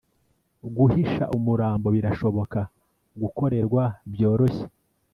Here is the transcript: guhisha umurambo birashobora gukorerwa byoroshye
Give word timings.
guhisha 0.75 1.23
umurambo 1.37 1.87
birashobora 1.95 2.61
gukorerwa 3.21 3.83
byoroshye 4.11 4.65